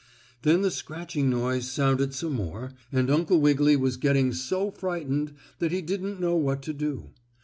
Then 0.41 0.63
the 0.63 0.71
scratching 0.71 1.29
noise 1.29 1.69
sounded 1.69 2.15
some 2.15 2.33
more, 2.33 2.71
and 2.91 3.07
Uncle 3.11 3.39
Wiggily 3.39 3.75
was 3.75 3.97
getting 3.97 4.33
so 4.33 4.71
frightened 4.71 5.33
that 5.59 5.71
he 5.71 5.83
didn't 5.83 6.19
know 6.19 6.35
what 6.35 6.63
to 6.63 6.73
do. 6.73 7.11